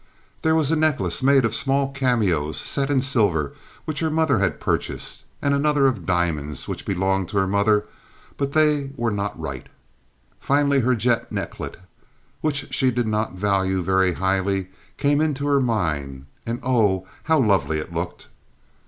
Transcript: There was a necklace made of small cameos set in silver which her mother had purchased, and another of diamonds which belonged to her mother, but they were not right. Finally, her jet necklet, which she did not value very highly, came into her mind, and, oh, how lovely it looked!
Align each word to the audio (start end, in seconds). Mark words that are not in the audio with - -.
There 0.41 0.55
was 0.55 0.71
a 0.71 0.75
necklace 0.75 1.21
made 1.21 1.45
of 1.45 1.53
small 1.53 1.91
cameos 1.91 2.57
set 2.59 2.89
in 2.89 3.01
silver 3.01 3.53
which 3.85 3.99
her 3.99 4.09
mother 4.09 4.39
had 4.39 4.59
purchased, 4.59 5.25
and 5.43 5.53
another 5.53 5.85
of 5.85 6.07
diamonds 6.07 6.67
which 6.67 6.87
belonged 6.87 7.29
to 7.29 7.37
her 7.37 7.45
mother, 7.45 7.85
but 8.35 8.53
they 8.53 8.93
were 8.97 9.11
not 9.11 9.39
right. 9.39 9.67
Finally, 10.39 10.79
her 10.79 10.95
jet 10.95 11.31
necklet, 11.31 11.77
which 12.41 12.73
she 12.73 12.89
did 12.89 13.05
not 13.05 13.33
value 13.35 13.83
very 13.83 14.13
highly, 14.13 14.69
came 14.97 15.21
into 15.21 15.45
her 15.45 15.61
mind, 15.61 16.25
and, 16.47 16.59
oh, 16.63 17.05
how 17.25 17.37
lovely 17.37 17.77
it 17.77 17.93
looked! 17.93 18.25